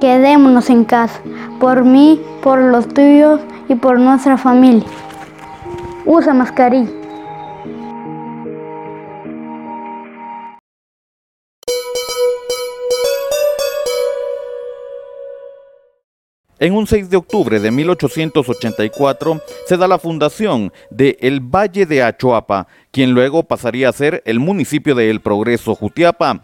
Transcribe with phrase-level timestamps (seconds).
[0.00, 1.20] Quedémonos en casa,
[1.60, 4.88] por mí, por los tuyos y por nuestra familia.
[6.06, 6.90] Usa mascarilla.
[16.58, 22.02] En un 6 de octubre de 1884 se da la fundación de El Valle de
[22.02, 26.42] Achoapa, quien luego pasaría a ser el municipio de El Progreso Jutiapa.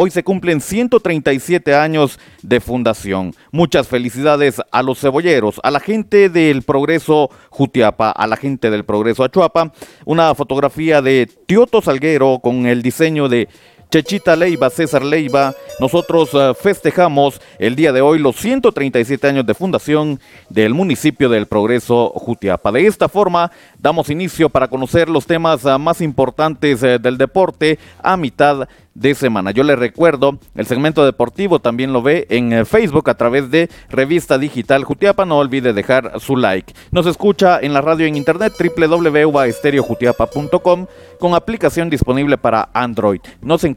[0.00, 3.34] Hoy se cumplen 137 años de fundación.
[3.50, 8.84] Muchas felicidades a los cebolleros, a la gente del Progreso Jutiapa, a la gente del
[8.84, 9.72] Progreso Achuapa.
[10.04, 13.48] Una fotografía de Tioto Salguero con el diseño de
[13.90, 19.54] Chechita Leiva, César Leiva, nosotros eh, festejamos el día de hoy los 137 años de
[19.54, 20.20] fundación
[20.50, 22.70] del municipio del Progreso Jutiapa.
[22.72, 27.78] De esta forma, damos inicio para conocer los temas eh, más importantes eh, del deporte
[28.02, 29.52] a mitad de semana.
[29.52, 34.38] Yo le recuerdo, el segmento deportivo también lo ve en Facebook a través de Revista
[34.38, 35.24] Digital Jutiapa.
[35.24, 36.74] No olvide dejar su like.
[36.90, 40.86] Nos escucha en la radio en internet www.uvaestereojutiapa.com
[41.20, 43.20] con aplicación disponible para Android.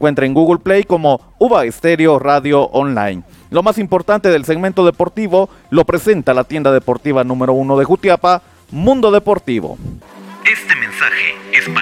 [0.08, 3.22] En Google Play como Uva Estéreo Radio Online.
[3.50, 8.42] Lo más importante del segmento deportivo lo presenta la tienda deportiva número uno de Jutiapa,
[8.72, 9.78] Mundo Deportivo.
[10.44, 11.81] Este mensaje es para.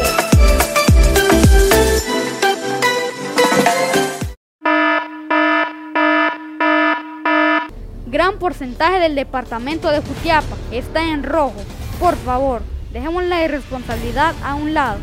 [8.07, 11.63] Gran porcentaje del departamento de Jutiapa está en rojo.
[11.99, 12.61] Por favor,
[12.91, 14.99] dejemos la irresponsabilidad a un lado.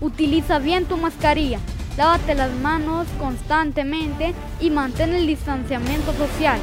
[0.00, 1.60] Utiliza bien tu mascarilla
[1.98, 6.60] lávate las manos constantemente y mantén el distanciamiento social.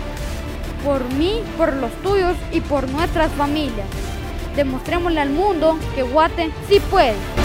[0.83, 3.87] Por mí, por los tuyos y por nuestras familias.
[4.55, 7.44] Demostrémosle al mundo que Guate sí puede.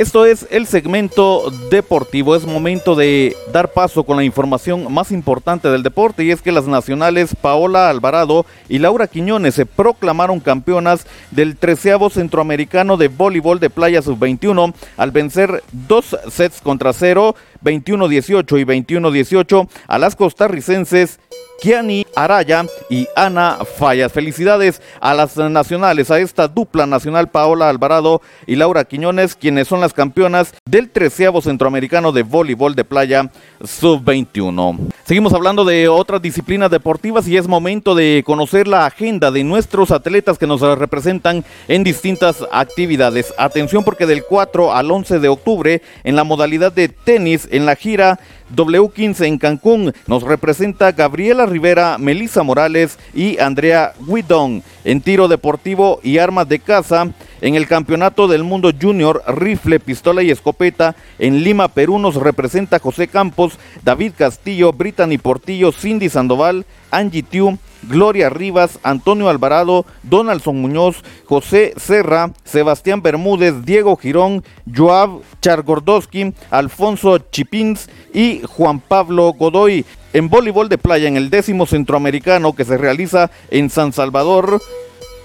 [0.00, 2.34] Esto es el segmento deportivo.
[2.34, 6.52] Es momento de dar paso con la información más importante del deporte y es que
[6.52, 13.60] las nacionales Paola Alvarado y Laura Quiñones se proclamaron campeonas del treceavo centroamericano de voleibol
[13.60, 21.20] de playa sub-21 al vencer dos sets contra cero, 21-18 y 21-18 a las costarricenses
[21.60, 24.12] Kiani Araya y Ana Fallas.
[24.12, 29.80] Felicidades a las nacionales, a esta dupla nacional Paola Alvarado y Laura Quiñones, quienes son
[29.80, 33.30] las campeonas del treceavo centroamericano de voleibol de playa
[33.62, 34.78] sub-21.
[35.04, 39.90] Seguimos hablando de otras disciplinas deportivas y es momento de conocer la agenda de nuestros
[39.90, 43.34] atletas que nos representan en distintas actividades.
[43.36, 47.76] Atención porque del 4 al 11 de octubre en la modalidad de tenis en la
[47.76, 48.18] gira
[48.54, 54.62] W15 en Cancún nos representa Gabriela Rivera, Melissa Morales y Andrea Guidón.
[54.84, 57.08] En tiro deportivo y armas de caza,
[57.40, 62.78] en el Campeonato del Mundo Junior, rifle, pistola y escopeta, en Lima, Perú nos representa
[62.78, 70.60] José Campos, David Castillo, Brittany Portillo, Cindy Sandoval, Angie Tiu, Gloria Rivas, Antonio Alvarado, Donaldson
[70.60, 79.84] Muñoz, José Serra, Sebastián Bermúdez, Diego Girón, Joab Chargordowski, Alfonso Chipins y Juan Pablo Godoy.
[80.12, 84.60] En voleibol de playa, en el décimo centroamericano que se realiza en San Salvador,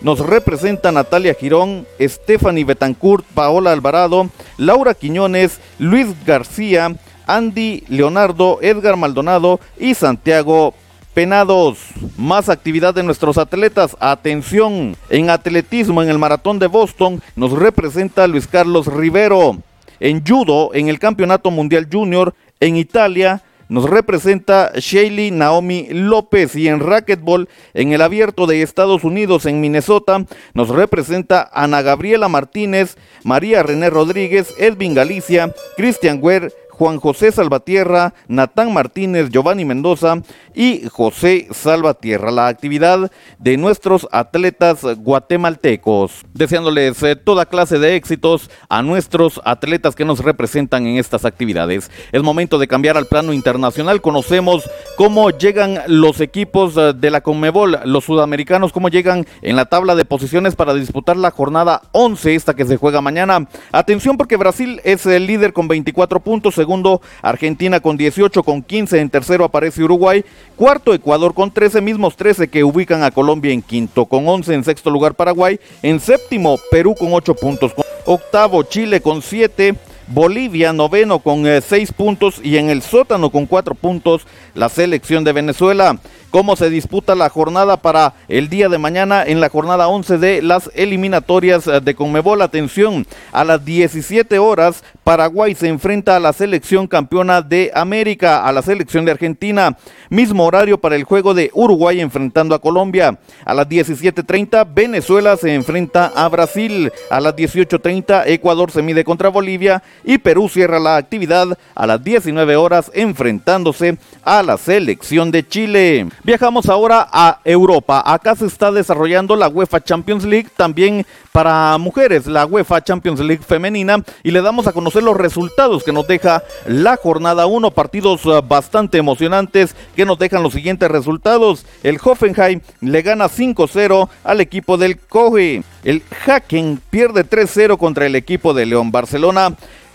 [0.01, 6.95] nos representa Natalia Girón, Stephanie Betancourt, Paola Alvarado, Laura Quiñones, Luis García,
[7.25, 10.75] Andy Leonardo, Edgar Maldonado y Santiago
[11.15, 11.79] Penados.
[12.17, 13.95] Más actividad de nuestros atletas.
[14.01, 14.97] Atención.
[15.09, 19.57] En atletismo en el maratón de Boston nos representa Luis Carlos Rivero.
[20.01, 26.67] En judo en el Campeonato Mundial Junior en Italia nos representa Shaley Naomi López y
[26.67, 32.97] en racquetball en el abierto de Estados Unidos en Minnesota nos representa Ana Gabriela Martínez,
[33.23, 40.17] María René Rodríguez, Edwin Galicia, Cristian Guer, Juan José Salvatierra, Natán Martínez, Giovanni Mendoza
[40.53, 42.31] y José Salvatierra.
[42.31, 46.25] La actividad de nuestros atletas guatemaltecos.
[46.33, 51.89] Deseándoles eh, toda clase de éxitos a nuestros atletas que nos representan en estas actividades.
[52.11, 54.01] Es momento de cambiar al plano internacional.
[54.01, 59.65] Conocemos cómo llegan los equipos eh, de la Conmebol, los sudamericanos, cómo llegan en la
[59.65, 63.47] tabla de posiciones para disputar la jornada 11, esta que se juega mañana.
[63.71, 68.99] Atención porque Brasil es el líder con 24 puntos, segundo Argentina con 18, con 15,
[68.99, 70.25] en tercero aparece Uruguay,
[70.55, 74.63] cuarto Ecuador con 13, mismos 13 que ubican a Colombia en quinto, con 11 en
[74.63, 77.71] sexto lugar Paraguay, en séptimo Perú con 8 puntos,
[78.05, 79.75] octavo Chile con 7,
[80.07, 84.25] Bolivia noveno con 6 eh, puntos y en el sótano con 4 puntos
[84.55, 85.99] la selección de Venezuela
[86.35, 90.41] cómo se disputa la jornada para el día de mañana en la jornada 11 de
[90.41, 92.41] las eliminatorias eh, de Conmebol.
[92.41, 98.51] Atención, a las 17 horas Paraguay se enfrenta a la selección campeona de América, a
[98.51, 99.77] la selección de Argentina.
[100.09, 103.17] Mismo horario para el juego de Uruguay enfrentando a Colombia.
[103.45, 106.91] A las 17.30 Venezuela se enfrenta a Brasil.
[107.11, 112.03] A las 18.30 Ecuador se mide contra Bolivia y Perú cierra la actividad a las
[112.03, 116.07] 19 horas enfrentándose a la selección de Chile.
[116.25, 118.01] Viajamos ahora a Europa.
[118.03, 123.43] Acá se está desarrollando la UEFA Champions League también para mujeres, la UEFA Champions League
[123.47, 128.25] femenina y le damos a conocer los resultados que nos deja la jornada 1, partidos
[128.25, 131.63] eh, bastante emocionantes que nos dejan los siguientes resultados.
[131.83, 135.61] El Hoffenheim le gana 5-0 al equipo del Coge.
[135.83, 139.53] El Hacken pierde 3-0 contra el equipo de León Barcelona.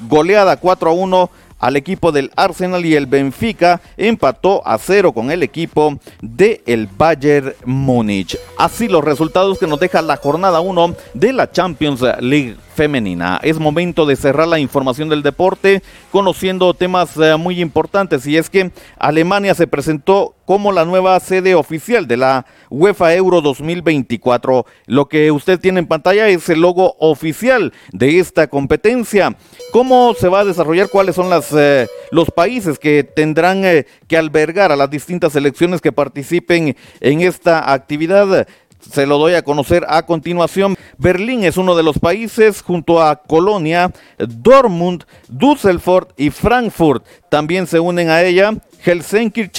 [0.08, 1.28] Goleada 4-1
[1.60, 6.88] al equipo del Arsenal y el Benfica empató a cero con el equipo del el
[6.88, 8.38] Bayern Múnich.
[8.58, 13.38] Así los resultados que nos deja la jornada 1 de la Champions League femenina.
[13.42, 18.48] Es momento de cerrar la información del deporte conociendo temas eh, muy importantes y es
[18.48, 24.64] que Alemania se presentó como la nueva sede oficial de la UEFA Euro 2024.
[24.86, 29.36] Lo que usted tiene en pantalla es el logo oficial de esta competencia.
[29.72, 30.88] ¿Cómo se va a desarrollar?
[30.88, 35.82] ¿Cuáles son las, eh, los países que tendrán eh, que albergar a las distintas selecciones
[35.82, 38.46] que participen en esta actividad?
[38.80, 40.76] Se lo doy a conocer a continuación.
[40.98, 47.04] Berlín es uno de los países junto a Colonia, Dortmund, Düsseldorf y Frankfurt.
[47.28, 49.50] También se unen a ella Helsinki,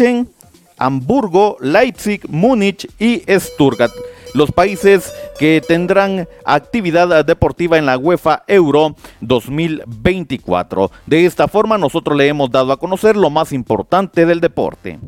[0.78, 3.94] Hamburgo, Leipzig, Múnich y Stuttgart.
[4.34, 10.90] Los países que tendrán actividad deportiva en la UEFA Euro 2024.
[11.06, 15.00] De esta forma nosotros le hemos dado a conocer lo más importante del deporte.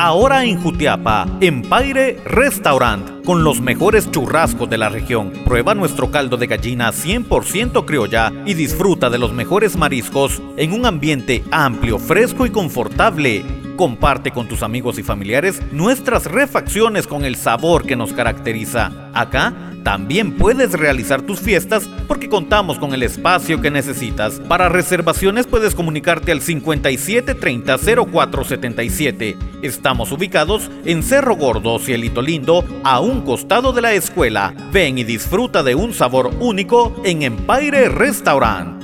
[0.00, 5.32] Ahora en Jutiapa, Empire Restaurant, con los mejores churrascos de la región.
[5.44, 10.86] Prueba nuestro caldo de gallina 100% criolla y disfruta de los mejores mariscos en un
[10.86, 13.44] ambiente amplio, fresco y confortable.
[13.76, 19.10] Comparte con tus amigos y familiares nuestras refacciones con el sabor que nos caracteriza.
[19.14, 24.38] Acá también puedes realizar tus fiestas porque contamos con el espacio que necesitas.
[24.40, 27.78] Para reservaciones puedes comunicarte al 5730
[28.12, 29.38] 0477.
[29.62, 34.52] Estamos ubicados en Cerro Gordo, Cielito Lindo, a un costado de la escuela.
[34.74, 38.82] Ven y disfruta de un sabor único en Empire Restaurant.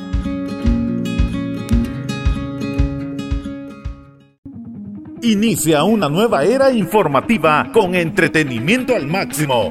[5.21, 9.71] Inicia una nueva era informativa con entretenimiento al máximo.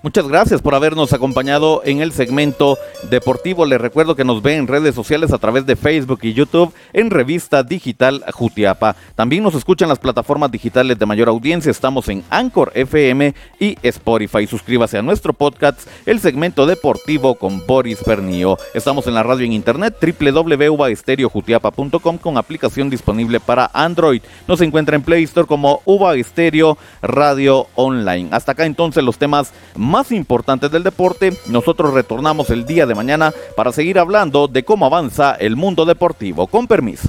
[0.00, 2.78] Muchas gracias por habernos acompañado en el segmento
[3.10, 3.66] deportivo.
[3.66, 7.10] Les recuerdo que nos ven en redes sociales a través de Facebook y YouTube en
[7.10, 8.94] Revista Digital Jutiapa.
[9.16, 11.72] También nos escuchan las plataformas digitales de mayor audiencia.
[11.72, 14.46] Estamos en Anchor FM y Spotify.
[14.46, 18.56] Suscríbase a nuestro podcast, el segmento deportivo con Boris Pernio.
[18.74, 24.22] Estamos en la radio en internet www.uvaestereojutiapa.com con aplicación disponible para Android.
[24.46, 28.28] Nos encuentra en Play Store como Uva Estéreo Radio Online.
[28.30, 29.52] Hasta acá entonces los temas
[29.88, 31.32] más importantes del deporte.
[31.46, 36.46] Nosotros retornamos el día de mañana para seguir hablando de cómo avanza el mundo deportivo.
[36.46, 37.08] Con permiso.